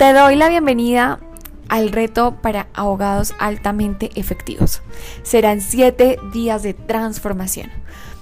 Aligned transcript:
Te 0.00 0.14
doy 0.14 0.34
la 0.34 0.48
bienvenida 0.48 1.20
al 1.68 1.92
reto 1.92 2.38
para 2.40 2.68
abogados 2.72 3.34
altamente 3.38 4.10
efectivos. 4.14 4.80
Serán 5.22 5.60
7 5.60 6.18
días 6.32 6.62
de 6.62 6.72
transformación. 6.72 7.68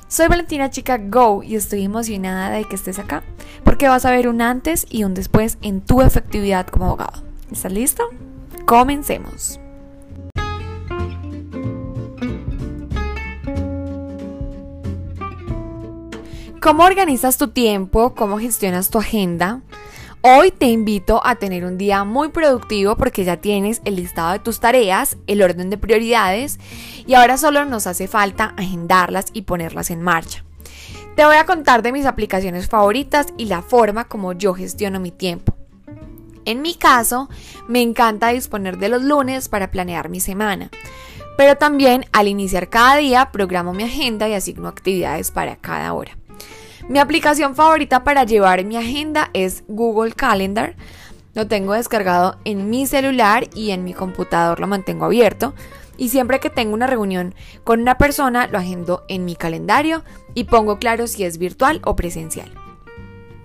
Soy 0.08 0.26
Valentina 0.26 0.70
Chica 0.70 0.98
Go 0.98 1.44
y 1.44 1.54
estoy 1.54 1.84
emocionada 1.84 2.50
de 2.50 2.64
que 2.64 2.74
estés 2.74 2.98
acá 2.98 3.22
porque 3.62 3.86
vas 3.86 4.04
a 4.04 4.10
ver 4.10 4.26
un 4.26 4.42
antes 4.42 4.88
y 4.90 5.04
un 5.04 5.14
después 5.14 5.56
en 5.62 5.80
tu 5.80 6.02
efectividad 6.02 6.66
como 6.66 6.86
abogado. 6.86 7.22
¿Estás 7.52 7.70
listo? 7.70 8.02
Comencemos. 8.66 9.60
¿Cómo 16.60 16.82
organizas 16.82 17.38
tu 17.38 17.46
tiempo? 17.50 18.16
¿Cómo 18.16 18.40
gestionas 18.40 18.90
tu 18.90 18.98
agenda? 18.98 19.60
Hoy 20.20 20.50
te 20.50 20.66
invito 20.66 21.24
a 21.24 21.36
tener 21.36 21.64
un 21.64 21.78
día 21.78 22.02
muy 22.02 22.30
productivo 22.30 22.96
porque 22.96 23.22
ya 23.22 23.36
tienes 23.36 23.80
el 23.84 23.94
listado 23.94 24.32
de 24.32 24.40
tus 24.40 24.58
tareas, 24.58 25.16
el 25.28 25.40
orden 25.42 25.70
de 25.70 25.78
prioridades 25.78 26.58
y 27.06 27.14
ahora 27.14 27.36
solo 27.38 27.64
nos 27.64 27.86
hace 27.86 28.08
falta 28.08 28.52
agendarlas 28.56 29.26
y 29.32 29.42
ponerlas 29.42 29.92
en 29.92 30.02
marcha. 30.02 30.44
Te 31.14 31.24
voy 31.24 31.36
a 31.36 31.46
contar 31.46 31.82
de 31.82 31.92
mis 31.92 32.04
aplicaciones 32.04 32.68
favoritas 32.68 33.28
y 33.36 33.44
la 33.44 33.62
forma 33.62 34.08
como 34.08 34.32
yo 34.32 34.54
gestiono 34.54 34.98
mi 34.98 35.12
tiempo. 35.12 35.54
En 36.44 36.62
mi 36.62 36.74
caso, 36.74 37.28
me 37.68 37.80
encanta 37.80 38.30
disponer 38.30 38.78
de 38.78 38.88
los 38.88 39.02
lunes 39.02 39.48
para 39.48 39.70
planear 39.70 40.08
mi 40.08 40.18
semana, 40.18 40.68
pero 41.36 41.54
también 41.54 42.06
al 42.12 42.26
iniciar 42.26 42.68
cada 42.68 42.96
día 42.96 43.30
programo 43.30 43.72
mi 43.72 43.84
agenda 43.84 44.28
y 44.28 44.34
asigno 44.34 44.66
actividades 44.66 45.30
para 45.30 45.54
cada 45.54 45.92
hora. 45.92 46.18
Mi 46.88 47.00
aplicación 47.00 47.54
favorita 47.54 48.02
para 48.02 48.24
llevar 48.24 48.64
mi 48.64 48.78
agenda 48.78 49.28
es 49.34 49.62
Google 49.68 50.12
Calendar. 50.12 50.74
Lo 51.34 51.46
tengo 51.46 51.74
descargado 51.74 52.38
en 52.46 52.70
mi 52.70 52.86
celular 52.86 53.46
y 53.54 53.72
en 53.72 53.84
mi 53.84 53.92
computador 53.92 54.58
lo 54.58 54.66
mantengo 54.66 55.04
abierto. 55.04 55.54
Y 55.98 56.08
siempre 56.08 56.40
que 56.40 56.48
tengo 56.48 56.72
una 56.72 56.86
reunión 56.86 57.34
con 57.62 57.82
una 57.82 57.98
persona, 57.98 58.46
lo 58.46 58.56
agendo 58.56 59.04
en 59.08 59.26
mi 59.26 59.36
calendario 59.36 60.02
y 60.32 60.44
pongo 60.44 60.78
claro 60.78 61.06
si 61.06 61.24
es 61.24 61.36
virtual 61.36 61.82
o 61.84 61.94
presencial. 61.94 62.50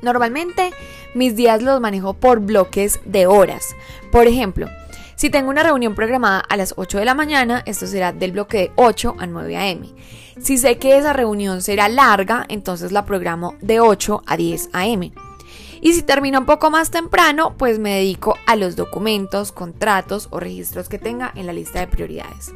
Normalmente 0.02 0.72
mis 1.14 1.36
días 1.36 1.62
los 1.62 1.82
manejo 1.82 2.14
por 2.14 2.40
bloques 2.40 3.02
de 3.04 3.28
horas. 3.28 3.76
Por 4.10 4.26
ejemplo, 4.26 4.70
si 5.16 5.30
tengo 5.30 5.50
una 5.50 5.64
reunión 5.64 5.96
programada 5.96 6.40
a 6.40 6.58
las 6.58 6.74
8 6.78 7.00
de 7.00 7.06
la 7.06 7.14
mañana, 7.14 7.64
esto 7.66 7.88
será 7.88 8.12
del 8.12 8.32
bloque 8.32 8.58
de 8.58 8.72
8 8.76 9.16
a 9.20 9.28
9 9.28 9.58
a.m. 9.58 9.90
Si 10.42 10.58
sé 10.58 10.78
que 10.78 10.98
esa 10.98 11.14
reunión 11.14 11.62
será 11.62 11.88
larga, 11.90 12.46
entonces 12.50 12.92
la 12.92 13.06
programo 13.06 13.56
de 13.62 13.80
8 13.80 14.24
a 14.26 14.38
10 14.38 14.70
a.m. 14.74 15.14
Y 15.82 15.94
si 15.94 16.02
termino 16.02 16.40
un 16.40 16.46
poco 16.46 16.70
más 16.70 16.92
temprano, 16.92 17.56
pues 17.58 17.78
me 17.78 17.96
dedico 17.96 18.38
a 18.46 18.56
los 18.56 18.76
documentos, 18.76 19.52
contratos 19.52 20.30
o 20.32 20.40
registros 20.40 20.88
que 20.88 20.98
tenga 20.98 21.32
en 21.36 21.46
la 21.46 21.54
lista 21.54 21.82
de 21.82 21.88
prioridades. 21.88 22.54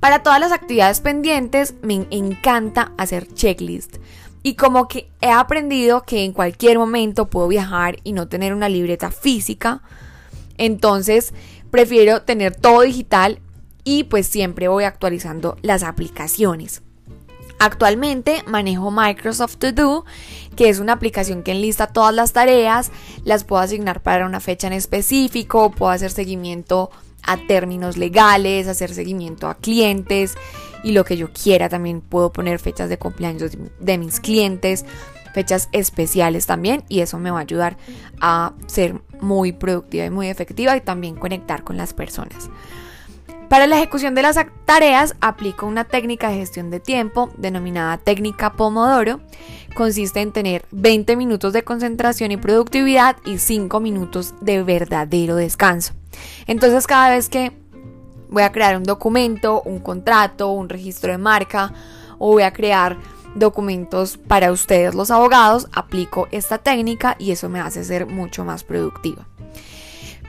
Para 0.00 0.22
todas 0.22 0.40
las 0.40 0.50
actividades 0.50 1.00
pendientes, 1.02 1.74
me 1.82 2.06
encanta 2.10 2.92
hacer 2.96 3.28
checklist. 3.34 3.98
Y 4.42 4.54
como 4.54 4.88
que 4.88 5.10
he 5.20 5.30
aprendido 5.30 6.04
que 6.04 6.24
en 6.24 6.32
cualquier 6.32 6.78
momento 6.78 7.28
puedo 7.28 7.48
viajar 7.48 7.98
y 8.02 8.14
no 8.14 8.26
tener 8.26 8.54
una 8.54 8.70
libreta 8.70 9.10
física, 9.10 9.82
entonces 10.60 11.32
prefiero 11.70 12.22
tener 12.22 12.54
todo 12.54 12.82
digital 12.82 13.40
y 13.82 14.04
pues 14.04 14.26
siempre 14.26 14.68
voy 14.68 14.84
actualizando 14.84 15.56
las 15.62 15.82
aplicaciones. 15.82 16.82
Actualmente 17.58 18.42
manejo 18.46 18.90
Microsoft 18.90 19.56
To 19.56 19.72
Do, 19.72 20.04
que 20.56 20.68
es 20.68 20.78
una 20.78 20.92
aplicación 20.92 21.42
que 21.42 21.52
enlista 21.52 21.88
todas 21.88 22.14
las 22.14 22.32
tareas, 22.32 22.90
las 23.24 23.44
puedo 23.44 23.62
asignar 23.62 24.02
para 24.02 24.26
una 24.26 24.40
fecha 24.40 24.66
en 24.66 24.74
específico, 24.74 25.70
puedo 25.70 25.92
hacer 25.92 26.10
seguimiento 26.10 26.90
a 27.22 27.38
términos 27.46 27.96
legales, 27.96 28.66
hacer 28.66 28.94
seguimiento 28.94 29.48
a 29.48 29.56
clientes 29.56 30.34
y 30.82 30.92
lo 30.92 31.04
que 31.04 31.16
yo 31.16 31.32
quiera. 31.32 31.68
También 31.68 32.00
puedo 32.00 32.32
poner 32.32 32.58
fechas 32.58 32.88
de 32.88 32.98
cumpleaños 32.98 33.52
de 33.78 33.98
mis 33.98 34.20
clientes, 34.20 34.84
fechas 35.32 35.68
especiales 35.72 36.46
también 36.46 36.84
y 36.88 37.00
eso 37.00 37.18
me 37.18 37.30
va 37.30 37.38
a 37.38 37.42
ayudar 37.42 37.76
a 38.20 38.52
ser 38.66 39.00
muy 39.20 39.52
productiva 39.52 40.04
y 40.04 40.10
muy 40.10 40.28
efectiva 40.28 40.76
y 40.76 40.80
también 40.80 41.14
conectar 41.16 41.64
con 41.64 41.76
las 41.76 41.94
personas. 41.94 42.50
Para 43.50 43.66
la 43.66 43.78
ejecución 43.78 44.14
de 44.14 44.22
las 44.22 44.38
tareas 44.64 45.16
aplico 45.20 45.66
una 45.66 45.82
técnica 45.82 46.28
de 46.28 46.36
gestión 46.36 46.70
de 46.70 46.78
tiempo 46.78 47.30
denominada 47.36 47.98
técnica 47.98 48.52
Pomodoro. 48.52 49.20
Consiste 49.74 50.20
en 50.20 50.30
tener 50.30 50.64
20 50.70 51.16
minutos 51.16 51.52
de 51.52 51.64
concentración 51.64 52.30
y 52.30 52.36
productividad 52.36 53.16
y 53.24 53.38
5 53.38 53.80
minutos 53.80 54.34
de 54.40 54.62
verdadero 54.62 55.34
descanso. 55.34 55.94
Entonces 56.46 56.86
cada 56.86 57.10
vez 57.10 57.28
que 57.28 57.50
voy 58.28 58.44
a 58.44 58.52
crear 58.52 58.76
un 58.76 58.84
documento, 58.84 59.62
un 59.62 59.80
contrato, 59.80 60.52
un 60.52 60.68
registro 60.68 61.10
de 61.10 61.18
marca 61.18 61.72
o 62.18 62.28
voy 62.28 62.44
a 62.44 62.52
crear 62.52 62.98
documentos 63.34 64.16
para 64.16 64.52
ustedes 64.52 64.94
los 64.94 65.10
abogados, 65.10 65.68
aplico 65.72 66.28
esta 66.30 66.58
técnica 66.58 67.16
y 67.18 67.32
eso 67.32 67.48
me 67.48 67.60
hace 67.60 67.84
ser 67.84 68.06
mucho 68.06 68.44
más 68.44 68.64
productiva. 68.64 69.26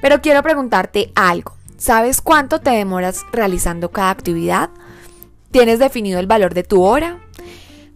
Pero 0.02 0.22
quiero 0.22 0.42
preguntarte 0.44 1.12
algo. 1.16 1.56
¿Sabes 1.78 2.22
cuánto 2.22 2.62
te 2.62 2.72
demoras 2.72 3.26
realizando 3.32 3.90
cada 3.92 4.12
actividad? 4.12 4.70
¿Tienes 5.52 5.80
definido 5.80 6.20
el 6.20 6.28
valor 6.28 6.54
de 6.54 6.64
tu 6.64 6.84
hora? 6.84 7.20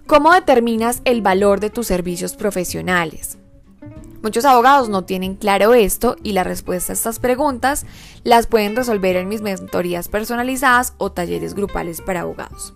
¿Cómo 0.07 0.33
determinas 0.33 1.01
el 1.05 1.21
valor 1.21 1.59
de 1.59 1.69
tus 1.69 1.87
servicios 1.87 2.35
profesionales? 2.35 3.37
Muchos 4.25 4.43
abogados 4.43 4.89
no 4.89 5.03
tienen 5.03 5.35
claro 5.35 5.75
esto 5.75 6.15
y 6.23 6.31
la 6.31 6.43
respuesta 6.43 6.93
a 6.93 6.95
estas 6.95 7.19
preguntas 7.19 7.85
las 8.23 8.47
pueden 8.47 8.75
resolver 8.75 9.15
en 9.17 9.27
mis 9.27 9.41
mentorías 9.41 10.07
personalizadas 10.07 10.93
o 10.97 11.11
talleres 11.11 11.53
grupales 11.53 12.01
para 12.01 12.21
abogados. 12.21 12.73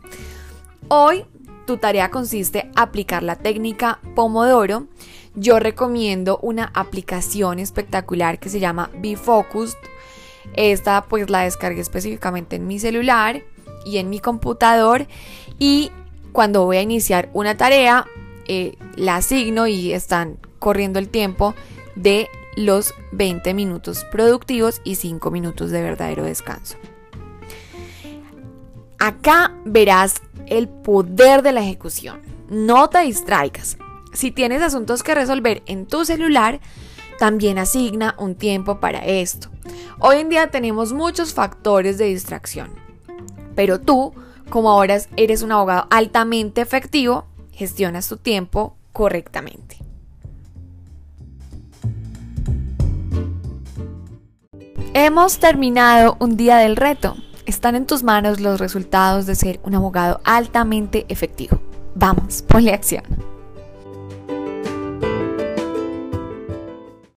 Hoy 0.90 1.26
tu 1.70 1.78
tarea 1.78 2.10
consiste 2.10 2.72
aplicar 2.76 3.22
la 3.22 3.36
técnica 3.36 4.00
Pomodoro. 4.16 4.88
Yo 5.36 5.60
recomiendo 5.60 6.40
una 6.42 6.72
aplicación 6.74 7.60
espectacular 7.60 8.40
que 8.40 8.50
se 8.50 8.60
llama 8.60 8.90
Be 8.98 9.16
Focused 9.16 9.78
esta 10.56 11.06
pues 11.06 11.30
la 11.30 11.42
descargué 11.42 11.80
específicamente 11.80 12.56
en 12.56 12.66
mi 12.66 12.80
celular 12.80 13.44
y 13.86 14.00
en 14.00 14.10
mi 14.10 14.20
computador 14.20 15.06
y 15.60 15.92
cuando 16.32 16.66
voy 16.66 16.78
a 16.78 16.82
iniciar 16.82 17.30
una 17.34 17.56
tarea 17.56 18.08
eh, 18.48 18.76
la 18.96 19.18
asigno 19.18 19.68
y 19.68 19.94
están 19.94 20.40
corriendo 20.58 20.98
el 20.98 21.08
tiempo 21.08 21.54
de 21.96 22.30
los 22.56 22.96
20 23.12 23.54
minutos 23.54 24.08
productivos 24.12 24.82
y 24.84 24.96
5 24.96 25.30
minutos 25.30 25.70
de 25.70 25.84
verdadero 25.84 26.24
descanso. 26.24 26.78
Acá 28.98 29.54
verás 29.66 30.16
el 30.50 30.68
poder 30.68 31.42
de 31.42 31.52
la 31.52 31.62
ejecución. 31.62 32.22
No 32.50 32.90
te 32.90 33.00
distraigas. 33.00 33.78
Si 34.14 34.32
tienes 34.32 34.62
asuntos 34.62 35.04
que 35.04 35.16
resolver 35.16 35.62
en 35.66 35.86
tu 35.86 36.06
celular, 36.06 36.60
también 37.20 37.58
asigna 37.58 38.16
un 38.18 38.36
tiempo 38.36 38.80
para 38.80 39.06
esto. 39.06 39.50
Hoy 40.00 40.18
en 40.18 40.30
día 40.30 40.50
tenemos 40.50 40.94
muchos 40.94 41.34
factores 41.34 41.98
de 41.98 42.06
distracción, 42.06 42.72
pero 43.56 43.82
tú, 43.82 44.14
como 44.50 44.72
ahora 44.72 44.98
eres 45.18 45.42
un 45.42 45.52
abogado 45.52 45.88
altamente 45.92 46.62
efectivo, 46.62 47.26
gestionas 47.52 48.08
tu 48.08 48.18
tiempo 48.18 48.78
correctamente. 48.94 49.78
Hemos 54.94 55.40
terminado 55.40 56.18
un 56.20 56.36
día 56.36 56.58
del 56.58 56.76
reto. 56.76 57.16
Están 57.50 57.74
en 57.74 57.88
tus 57.88 58.04
manos 58.04 58.40
los 58.40 58.60
resultados 58.60 59.26
de 59.26 59.34
ser 59.34 59.60
un 59.64 59.74
abogado 59.74 60.22
altamente 60.24 61.08
efectivo. 61.10 61.60
Vamos, 61.96 62.44
ponle 62.44 62.72
acción. 62.72 63.04